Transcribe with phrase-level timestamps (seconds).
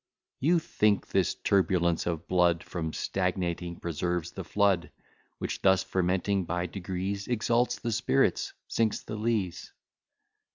[0.39, 4.89] You think this turbulence of blood From stagnating preserves the flood,
[5.37, 9.71] Which, thus fermenting by degrees, Exalts the spirits, sinks the lees.